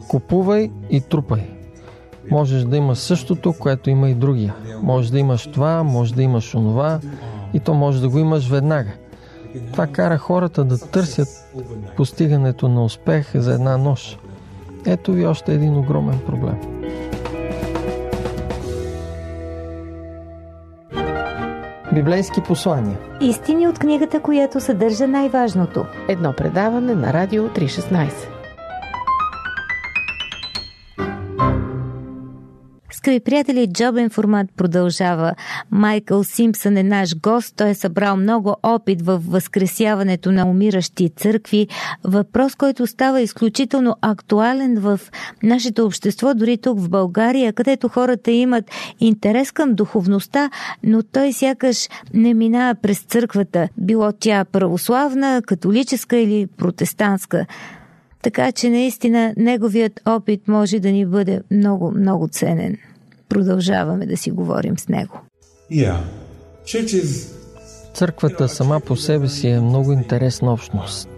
купувай 0.08 0.72
и 0.90 1.02
трупай. 1.02 1.55
Можеш 2.32 2.64
да 2.64 2.78
имаш 2.78 2.98
същото, 2.98 3.54
което 3.54 3.90
има 3.90 4.10
и 4.10 4.14
другия. 4.14 4.56
Може 4.82 5.12
да 5.12 5.20
имаш 5.20 5.48
това, 5.48 5.84
може 5.84 6.14
да 6.14 6.24
имаш 6.24 6.56
онова 6.56 7.00
и 7.54 7.60
то 7.60 7.74
може 7.74 8.02
да 8.02 8.10
го 8.10 8.20
имаш 8.20 8.50
веднага. 8.50 8.92
Това 9.72 9.88
кара 9.88 10.18
хората 10.18 10.64
да 10.64 10.78
търсят 10.78 11.28
постигането 11.98 12.68
на 12.70 12.84
успех 12.84 13.32
за 13.36 13.54
една 13.54 13.78
нощ. 13.78 14.20
Ето 14.86 15.12
ви 15.12 15.26
още 15.26 15.54
един 15.54 15.78
огромен 15.78 16.20
проблем. 16.26 16.56
Библейски 21.94 22.42
послания. 22.42 22.98
Истини 23.22 23.68
от 23.68 23.80
книгата, 23.80 24.20
която 24.20 24.60
съдържа 24.60 25.08
най-важното. 25.08 25.86
Едно 26.08 26.34
предаване 26.34 26.96
на 26.96 27.14
Радио 27.14 27.44
316. 27.44 28.35
Скъпи 33.06 33.20
приятели, 33.20 33.68
Джобен 33.74 34.10
формат 34.10 34.48
продължава. 34.58 35.34
Майкъл 35.72 36.24
Симпсън 36.24 36.78
е 36.78 36.84
наш 36.84 37.20
гост. 37.20 37.56
Той 37.56 37.70
е 37.70 37.74
събрал 37.74 38.18
много 38.18 38.56
опит 38.64 39.02
в 39.02 39.22
възкресяването 39.28 40.32
на 40.32 40.50
умиращи 40.50 41.10
църкви. 41.10 41.68
Въпрос, 42.04 42.56
който 42.56 42.88
става 42.88 43.22
изключително 43.22 43.96
актуален 44.02 44.80
в 44.80 45.00
нашето 45.44 45.86
общество, 45.86 46.34
дори 46.34 46.58
тук 46.58 46.80
в 46.80 46.90
България, 46.90 47.54
където 47.54 47.88
хората 47.88 48.32
имат 48.32 48.72
интерес 49.00 49.52
към 49.52 49.74
духовността, 49.74 50.50
но 50.84 51.04
той 51.04 51.34
сякаш 51.34 51.90
не 52.14 52.34
минава 52.34 52.76
през 52.76 53.00
църквата, 53.00 53.70
било 53.78 54.12
тя 54.20 54.46
православна, 54.46 55.42
католическа 55.46 56.18
или 56.18 56.48
протестантска. 56.58 57.46
Така 58.22 58.52
че 58.52 58.70
наистина 58.70 59.34
неговият 59.38 60.02
опит 60.06 60.48
може 60.48 60.80
да 60.80 60.92
ни 60.92 61.06
бъде 61.06 61.42
много, 61.52 61.92
много 61.92 62.28
ценен. 62.28 62.78
Продължаваме 63.30 64.06
да 64.06 64.18
си 64.18 64.32
говорим 64.32 64.78
с 64.78 64.88
него. 64.88 65.22
Църквата 67.94 68.50
сама 68.50 68.80
по 68.80 68.96
себе 68.96 69.28
си 69.28 69.48
е 69.48 69.60
много 69.60 69.92
интересна 69.92 70.54
общност. 70.54 71.10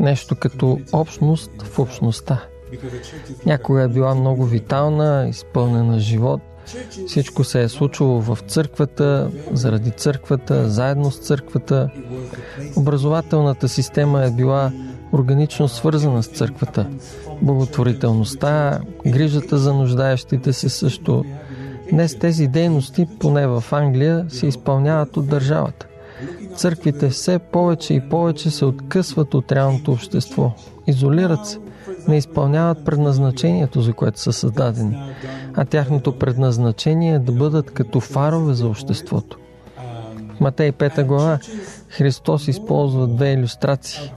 Нещо 0.00 0.36
като 0.36 0.78
общност 0.92 1.50
в 1.62 1.78
общността. 1.78 2.42
Някога 3.46 3.82
е 3.82 3.88
била 3.88 4.14
много 4.14 4.44
витална, 4.44 5.26
изпълнена 5.30 5.98
живот. 5.98 6.40
Всичко 7.06 7.44
се 7.44 7.62
е 7.62 7.68
случвало 7.68 8.20
в 8.20 8.38
църквата, 8.48 9.30
заради 9.52 9.90
църквата, 9.90 10.70
заедно 10.70 11.10
с 11.10 11.18
църквата. 11.18 11.90
Образователната 12.76 13.68
система 13.68 14.24
е 14.24 14.30
била 14.30 14.72
органично 15.12 15.68
свързана 15.68 16.22
с 16.22 16.26
църквата. 16.26 16.86
Благотворителността, 17.42 18.80
грижата 19.06 19.58
за 19.58 19.74
нуждаещите 19.74 20.52
се 20.52 20.68
също. 20.68 21.24
Днес 21.90 22.18
тези 22.18 22.46
дейности, 22.46 23.06
поне 23.20 23.46
в 23.46 23.64
Англия, 23.72 24.26
се 24.28 24.46
изпълняват 24.46 25.16
от 25.16 25.28
държавата. 25.28 25.86
Църквите 26.56 27.08
все 27.08 27.38
повече 27.38 27.94
и 27.94 28.08
повече 28.08 28.50
се 28.50 28.64
откъсват 28.64 29.34
от 29.34 29.52
реалното 29.52 29.92
общество. 29.92 30.52
Изолират 30.86 31.46
се, 31.46 31.58
не 32.08 32.16
изпълняват 32.16 32.84
предназначението, 32.84 33.80
за 33.80 33.92
което 33.92 34.20
са 34.20 34.32
създадени, 34.32 35.14
а 35.54 35.64
тяхното 35.64 36.18
предназначение 36.18 37.14
е 37.14 37.18
да 37.18 37.32
бъдат 37.32 37.70
като 37.70 38.00
фарове 38.00 38.54
за 38.54 38.68
обществото. 38.68 39.38
Матей 40.40 40.72
5 40.72 41.04
глава 41.04 41.38
Христос 41.88 42.48
използва 42.48 43.06
две 43.06 43.32
иллюстрации 43.32 44.12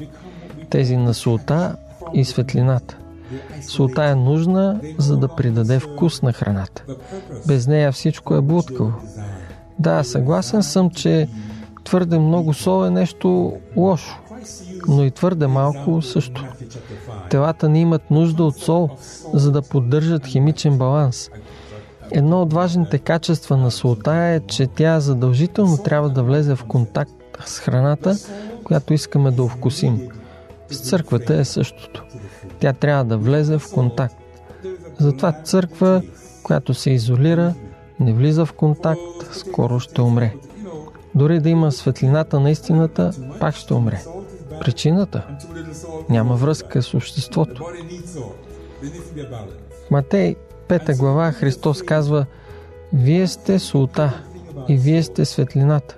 тези 0.71 0.97
на 0.97 1.13
султа 1.13 1.75
и 2.13 2.25
светлината. 2.25 2.97
Султа 3.61 4.03
е 4.03 4.15
нужна, 4.15 4.79
за 4.97 5.17
да 5.17 5.27
придаде 5.27 5.79
вкус 5.79 6.21
на 6.21 6.33
храната. 6.33 6.83
Без 7.47 7.67
нея 7.67 7.91
всичко 7.91 8.35
е 8.35 8.41
блудкаво. 8.41 8.93
Да, 9.79 10.03
съгласен 10.03 10.63
съм, 10.63 10.89
че 10.89 11.27
твърде 11.83 12.19
много 12.19 12.53
сол 12.53 12.85
е 12.85 12.89
нещо 12.89 13.53
лошо, 13.77 14.19
но 14.87 15.03
и 15.03 15.11
твърде 15.11 15.47
малко 15.47 16.01
също. 16.01 16.45
Телата 17.29 17.69
ни 17.69 17.81
имат 17.81 18.11
нужда 18.11 18.43
от 18.43 18.57
сол, 18.57 18.89
за 19.33 19.51
да 19.51 19.61
поддържат 19.61 20.25
химичен 20.25 20.77
баланс. 20.77 21.29
Едно 22.11 22.41
от 22.41 22.53
важните 22.53 22.99
качества 22.99 23.57
на 23.57 23.71
солта 23.71 24.15
е, 24.15 24.39
че 24.39 24.67
тя 24.67 24.99
задължително 24.99 25.77
трябва 25.77 26.09
да 26.09 26.23
влезе 26.23 26.55
в 26.55 26.63
контакт 26.63 27.11
с 27.45 27.59
храната, 27.59 28.15
която 28.63 28.93
искаме 28.93 29.31
да 29.31 29.47
вкусим. 29.47 30.07
С 30.69 30.79
църквата 30.79 31.35
е 31.35 31.45
същото. 31.45 32.03
Тя 32.61 32.73
трябва 32.73 33.03
да 33.03 33.17
влезе 33.17 33.57
в 33.57 33.71
контакт. 33.73 34.15
Затова 34.99 35.31
църква, 35.31 36.01
която 36.43 36.73
се 36.73 36.91
изолира, 36.91 37.53
не 37.99 38.13
влиза 38.13 38.45
в 38.45 38.53
контакт, 38.53 39.01
скоро 39.31 39.79
ще 39.79 40.01
умре. 40.01 40.33
Дори 41.15 41.39
да 41.39 41.49
има 41.49 41.71
светлината 41.71 42.39
на 42.39 42.51
истината, 42.51 43.11
пак 43.39 43.55
ще 43.55 43.73
умре. 43.73 44.01
Причината? 44.59 45.27
Няма 46.09 46.35
връзка 46.35 46.81
с 46.81 46.93
обществото. 46.93 47.65
В 49.87 49.91
Матей 49.91 50.35
5 50.67 50.97
глава 50.97 51.31
Христос 51.31 51.83
казва 51.83 52.25
Вие 52.93 53.27
сте 53.27 53.59
султа 53.59 54.21
и 54.69 54.77
вие 54.77 55.03
сте 55.03 55.25
светлината. 55.25 55.97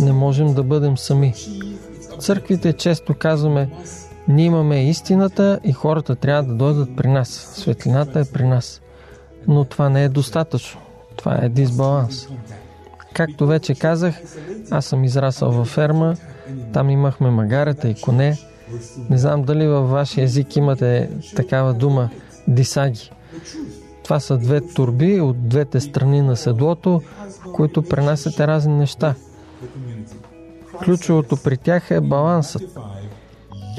Не 0.00 0.12
можем 0.12 0.54
да 0.54 0.62
бъдем 0.62 0.98
сами 0.98 1.34
църквите 2.22 2.72
често 2.72 3.14
казваме, 3.14 3.70
ние 4.28 4.44
имаме 4.44 4.88
истината 4.88 5.60
и 5.64 5.72
хората 5.72 6.16
трябва 6.16 6.42
да 6.42 6.54
дойдат 6.54 6.96
при 6.96 7.08
нас. 7.08 7.28
Светлината 7.28 8.20
е 8.20 8.24
при 8.24 8.44
нас. 8.44 8.80
Но 9.48 9.64
това 9.64 9.88
не 9.88 10.04
е 10.04 10.08
достатъчно. 10.08 10.80
Това 11.16 11.38
е 11.42 11.48
дисбаланс. 11.48 12.28
Както 13.14 13.46
вече 13.46 13.74
казах, 13.74 14.14
аз 14.70 14.84
съм 14.84 15.04
израсъл 15.04 15.50
във 15.50 15.68
ферма, 15.68 16.14
там 16.72 16.90
имахме 16.90 17.30
магарета 17.30 17.88
и 17.88 17.94
коне. 17.94 18.38
Не 19.10 19.18
знам 19.18 19.42
дали 19.42 19.66
във 19.66 19.90
вашия 19.90 20.24
език 20.24 20.56
имате 20.56 21.10
такава 21.36 21.74
дума 21.74 22.10
дисаги. 22.48 23.10
Това 24.04 24.20
са 24.20 24.38
две 24.38 24.60
турби 24.60 25.20
от 25.20 25.48
двете 25.48 25.80
страни 25.80 26.22
на 26.22 26.36
седлото, 26.36 27.02
в 27.28 27.52
които 27.52 27.82
пренасяте 27.82 28.46
разни 28.46 28.74
неща. 28.74 29.14
Ключовото 30.84 31.36
при 31.44 31.56
тях 31.56 31.90
е 31.90 32.00
балансът. 32.00 32.62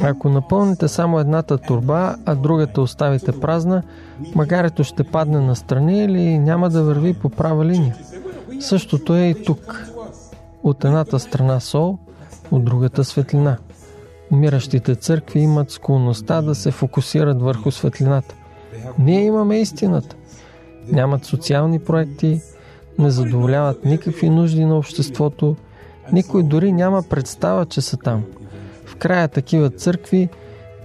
Ако 0.02 0.30
напълните 0.30 0.88
само 0.88 1.20
едната 1.20 1.58
турба, 1.58 2.16
а 2.26 2.36
другата 2.36 2.82
оставите 2.82 3.40
празна, 3.40 3.84
магарето 4.36 4.84
ще 4.84 5.04
падне 5.04 5.40
на 5.40 5.56
страни 5.56 6.04
или 6.04 6.40
няма 6.40 6.70
да 6.70 6.84
върви 6.84 7.14
по 7.14 7.30
права 7.30 7.66
линия. 7.66 7.96
Същото 8.60 9.16
е 9.16 9.22
и 9.22 9.44
тук. 9.44 9.90
От 10.64 10.86
едната 10.86 11.20
страна 11.20 11.60
сол, 11.60 11.98
от 12.52 12.66
другата 12.66 13.04
светлина. 13.04 13.58
Умиращите 14.32 14.96
църкви 14.96 15.40
имат 15.40 15.72
склонността 15.72 16.42
да 16.42 16.56
се 16.56 16.72
фокусират 16.72 17.42
върху 17.42 17.72
светлината. 17.72 18.36
Ние 19.00 19.26
имаме 19.26 19.60
истината. 19.60 20.16
Нямат 20.92 21.26
социални 21.26 21.80
проекти, 21.80 22.42
не 23.00 23.10
задоволяват 23.10 23.86
никакви 23.86 24.30
нужди 24.30 24.66
на 24.66 24.78
обществото, 24.78 25.56
никой 26.12 26.44
дори 26.44 26.72
няма 26.72 27.04
представа, 27.04 27.66
че 27.66 27.82
са 27.82 27.98
там. 27.98 28.24
В 28.94 28.96
края 28.96 29.28
такива 29.28 29.70
църкви 29.70 30.30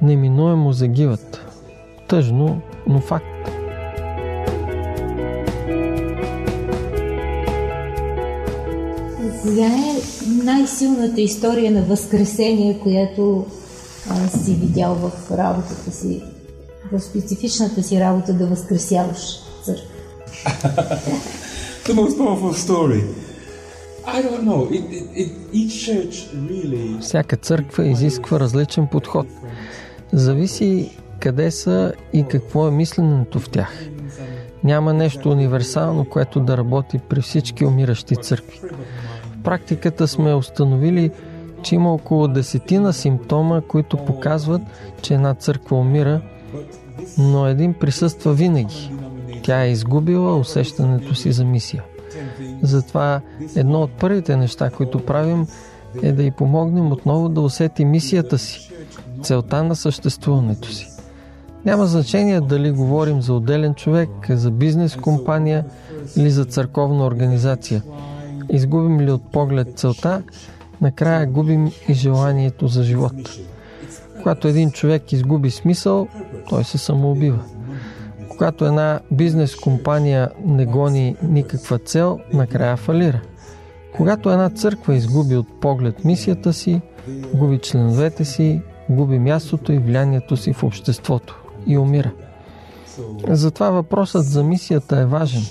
неминуемо 0.02 0.72
загиват. 0.72 1.40
Тъжно, 2.08 2.60
но 2.86 3.00
факт. 3.00 3.24
Коя 9.42 9.66
е 9.66 9.94
най-силната 10.44 11.20
история 11.20 11.72
на 11.72 11.82
Възкресение, 11.82 12.78
която 12.82 13.46
а, 14.10 14.28
си 14.28 14.54
видял 14.54 14.94
в 14.94 15.30
работата 15.38 15.90
си, 15.90 16.22
в 16.92 17.00
специфичната 17.00 17.82
си 17.82 18.00
работа 18.00 18.32
да 18.32 18.46
възкресяваш 18.46 19.40
църква? 19.64 19.88
The 21.84 21.94
most 21.94 22.16
powerful 22.18 22.54
story 22.68 23.27
всяка 27.00 27.36
църква 27.36 27.86
изисква 27.86 28.40
различен 28.40 28.86
подход. 28.86 29.26
Зависи 30.12 30.98
къде 31.20 31.50
са 31.50 31.92
и 32.12 32.24
какво 32.30 32.68
е 32.68 32.70
мисленето 32.70 33.38
в 33.38 33.48
тях. 33.48 33.88
Няма 34.64 34.92
нещо 34.92 35.30
универсално, 35.30 36.04
което 36.04 36.40
да 36.40 36.56
работи 36.56 36.98
при 37.08 37.20
всички 37.20 37.64
умиращи 37.64 38.16
църкви. 38.16 38.60
В 39.40 39.42
практиката 39.42 40.08
сме 40.08 40.34
установили, 40.34 41.10
че 41.62 41.74
има 41.74 41.94
около 41.94 42.28
десетина 42.28 42.92
симптома, 42.92 43.60
които 43.60 43.96
показват, 43.96 44.62
че 45.02 45.14
една 45.14 45.34
църква 45.34 45.76
умира, 45.76 46.20
но 47.18 47.46
един 47.46 47.74
присъства 47.74 48.32
винаги. 48.32 48.90
Тя 49.42 49.64
е 49.64 49.70
изгубила 49.70 50.38
усещането 50.38 51.14
си 51.14 51.32
за 51.32 51.44
мисия. 51.44 51.82
Затова 52.62 53.20
едно 53.56 53.82
от 53.82 53.90
първите 53.90 54.36
неща, 54.36 54.70
които 54.70 55.04
правим, 55.04 55.46
е 56.02 56.12
да 56.12 56.22
й 56.22 56.30
помогнем 56.30 56.92
отново 56.92 57.28
да 57.28 57.40
усети 57.40 57.84
мисията 57.84 58.38
си, 58.38 58.70
целта 59.22 59.64
на 59.64 59.76
съществуването 59.76 60.72
си. 60.72 60.88
Няма 61.64 61.86
значение 61.86 62.40
дали 62.40 62.70
говорим 62.70 63.22
за 63.22 63.34
отделен 63.34 63.74
човек, 63.74 64.08
за 64.30 64.50
бизнес 64.50 64.96
компания 64.96 65.64
или 66.16 66.30
за 66.30 66.44
църковна 66.44 67.06
организация. 67.06 67.82
Изгубим 68.50 69.00
ли 69.00 69.10
от 69.10 69.32
поглед 69.32 69.68
целта, 69.76 70.22
накрая 70.80 71.26
губим 71.26 71.70
и 71.88 71.94
желанието 71.94 72.66
за 72.68 72.82
живот. 72.82 73.12
Когато 74.18 74.48
един 74.48 74.70
човек 74.70 75.12
изгуби 75.12 75.50
смисъл, 75.50 76.08
той 76.48 76.64
се 76.64 76.78
самоубива. 76.78 77.38
Когато 78.38 78.64
една 78.64 79.00
бизнес 79.10 79.56
компания 79.56 80.30
не 80.44 80.66
гони 80.66 81.16
никаква 81.22 81.78
цел, 81.78 82.18
накрая 82.32 82.76
фалира. 82.76 83.20
Когато 83.96 84.30
една 84.30 84.50
църква 84.50 84.94
изгуби 84.94 85.36
от 85.36 85.60
поглед 85.60 86.04
мисията 86.04 86.52
си, 86.52 86.80
губи 87.34 87.58
членовете 87.58 88.24
си, 88.24 88.62
губи 88.90 89.18
мястото 89.18 89.72
и 89.72 89.78
влиянието 89.78 90.36
си 90.36 90.52
в 90.52 90.62
обществото 90.62 91.42
и 91.66 91.78
умира. 91.78 92.10
Затова 93.28 93.70
въпросът 93.70 94.24
за 94.24 94.44
мисията 94.44 94.98
е 94.98 95.06
важен. 95.06 95.42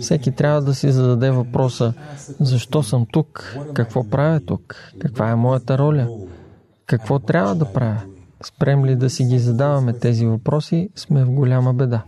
Всеки 0.00 0.32
трябва 0.32 0.62
да 0.62 0.74
си 0.74 0.92
зададе 0.92 1.30
въпроса 1.30 1.92
защо 2.40 2.82
съм 2.82 3.06
тук, 3.12 3.56
какво 3.74 4.10
правя 4.10 4.40
тук, 4.40 4.76
каква 4.98 5.30
е 5.30 5.36
моята 5.36 5.78
роля, 5.78 6.08
какво 6.86 7.18
трябва 7.18 7.54
да 7.54 7.72
правя. 7.72 8.00
Спрем 8.44 8.84
ли 8.84 8.96
да 8.96 9.10
си 9.10 9.24
ги 9.24 9.38
задаваме 9.38 9.92
тези 9.92 10.26
въпроси, 10.26 10.88
сме 10.96 11.24
в 11.24 11.30
голяма 11.30 11.74
беда. 11.74 12.02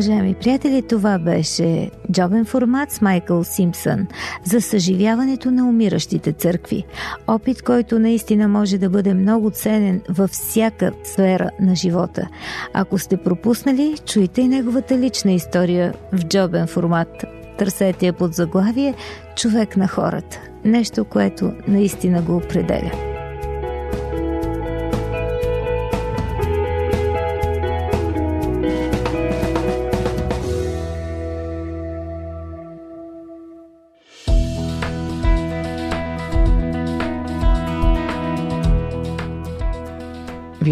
Уважаеми 0.00 0.34
приятели, 0.34 0.82
това 0.82 1.18
беше 1.18 1.90
джобен 2.12 2.44
формат 2.44 2.90
с 2.90 3.00
Майкъл 3.00 3.44
Симпсън 3.44 4.06
за 4.44 4.60
съживяването 4.60 5.50
на 5.50 5.68
умиращите 5.68 6.32
църкви. 6.32 6.84
Опит, 7.26 7.62
който 7.62 7.98
наистина 7.98 8.48
може 8.48 8.78
да 8.78 8.90
бъде 8.90 9.14
много 9.14 9.50
ценен 9.50 10.00
във 10.08 10.30
всяка 10.30 10.92
сфера 11.04 11.50
на 11.60 11.76
живота. 11.76 12.28
Ако 12.74 12.98
сте 12.98 13.16
пропуснали, 13.16 13.96
чуйте 14.06 14.40
и 14.40 14.48
неговата 14.48 14.98
лична 14.98 15.32
история 15.32 15.94
в 16.12 16.24
джобен 16.24 16.66
формат. 16.66 17.24
Търсете 17.58 18.06
я 18.06 18.12
под 18.12 18.34
заглавие 18.34 18.94
«Човек 19.36 19.76
на 19.76 19.88
хората». 19.88 20.40
Нещо, 20.64 21.04
което 21.04 21.52
наистина 21.68 22.22
го 22.22 22.36
определя. 22.36 23.09